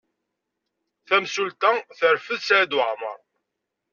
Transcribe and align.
Tamsulta 1.07 1.71
terfed 1.97 2.39
Saɛid 2.43 2.73
Waɛmaṛ. 2.77 3.19